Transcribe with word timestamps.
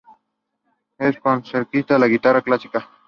Es 0.97 1.19
concertista 1.19 1.99
de 1.99 2.09
guitarra 2.09 2.41
clásica. 2.41 2.89